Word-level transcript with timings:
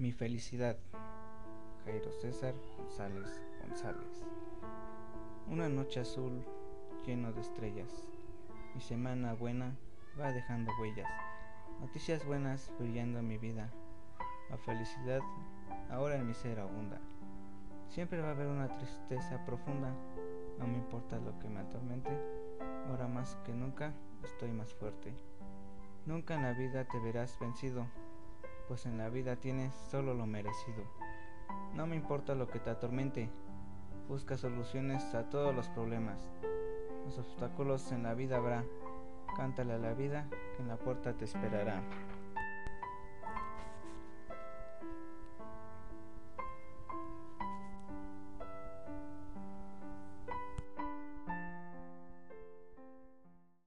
Mi 0.00 0.12
felicidad. 0.12 0.78
Jairo 1.84 2.10
César 2.10 2.54
González 2.78 3.38
González. 3.60 4.24
Una 5.46 5.68
noche 5.68 6.00
azul 6.00 6.42
lleno 7.04 7.34
de 7.34 7.42
estrellas. 7.42 8.08
Mi 8.74 8.80
semana 8.80 9.34
buena 9.34 9.76
va 10.18 10.32
dejando 10.32 10.72
huellas. 10.80 11.06
Noticias 11.82 12.24
buenas 12.24 12.72
brillando 12.78 13.18
en 13.18 13.28
mi 13.28 13.36
vida. 13.36 13.70
La 14.48 14.56
felicidad 14.56 15.20
ahora 15.90 16.16
en 16.16 16.26
mi 16.26 16.32
ser 16.32 16.60
abunda. 16.60 16.98
Siempre 17.88 18.22
va 18.22 18.28
a 18.28 18.30
haber 18.30 18.46
una 18.46 18.74
tristeza 18.78 19.44
profunda. 19.44 19.94
No 20.58 20.66
me 20.66 20.78
importa 20.78 21.18
lo 21.18 21.38
que 21.40 21.50
me 21.50 21.60
atormente. 21.60 22.10
Ahora 22.88 23.06
más 23.06 23.36
que 23.44 23.52
nunca 23.52 23.92
estoy 24.24 24.50
más 24.50 24.72
fuerte. 24.72 25.12
Nunca 26.06 26.36
en 26.36 26.44
la 26.44 26.54
vida 26.54 26.86
te 26.86 26.98
verás 27.00 27.38
vencido 27.38 27.86
pues 28.70 28.86
en 28.86 28.98
la 28.98 29.08
vida 29.08 29.34
tienes 29.34 29.74
solo 29.90 30.14
lo 30.14 30.26
merecido. 30.26 30.84
No 31.74 31.88
me 31.88 31.96
importa 31.96 32.36
lo 32.36 32.46
que 32.46 32.60
te 32.60 32.70
atormente, 32.70 33.28
busca 34.08 34.36
soluciones 34.36 35.12
a 35.12 35.28
todos 35.28 35.52
los 35.52 35.68
problemas. 35.70 36.20
Los 37.04 37.18
obstáculos 37.18 37.90
en 37.90 38.04
la 38.04 38.14
vida 38.14 38.36
habrá, 38.36 38.62
cántale 39.36 39.72
a 39.72 39.78
la 39.78 39.92
vida 39.92 40.28
que 40.54 40.62
en 40.62 40.68
la 40.68 40.76
puerta 40.76 41.14
te 41.14 41.24
esperará. 41.24 41.82